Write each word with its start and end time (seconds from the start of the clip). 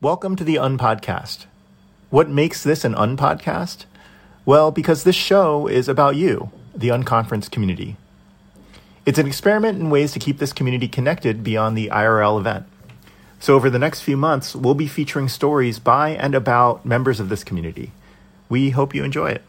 Welcome 0.00 0.36
to 0.36 0.44
the 0.44 0.54
Unpodcast. 0.54 1.46
What 2.10 2.28
makes 2.30 2.62
this 2.62 2.84
an 2.84 2.94
Unpodcast? 2.94 3.84
Well, 4.46 4.70
because 4.70 5.02
this 5.02 5.16
show 5.16 5.66
is 5.66 5.88
about 5.88 6.14
you, 6.14 6.52
the 6.72 6.90
Unconference 6.90 7.50
community. 7.50 7.96
It's 9.04 9.18
an 9.18 9.26
experiment 9.26 9.80
in 9.80 9.90
ways 9.90 10.12
to 10.12 10.20
keep 10.20 10.38
this 10.38 10.52
community 10.52 10.86
connected 10.86 11.42
beyond 11.42 11.76
the 11.76 11.88
IRL 11.88 12.38
event. 12.38 12.66
So, 13.40 13.56
over 13.56 13.68
the 13.68 13.80
next 13.80 14.02
few 14.02 14.16
months, 14.16 14.54
we'll 14.54 14.76
be 14.76 14.86
featuring 14.86 15.28
stories 15.28 15.80
by 15.80 16.10
and 16.10 16.32
about 16.32 16.86
members 16.86 17.18
of 17.18 17.28
this 17.28 17.42
community. 17.42 17.90
We 18.48 18.70
hope 18.70 18.94
you 18.94 19.02
enjoy 19.02 19.30
it. 19.30 19.42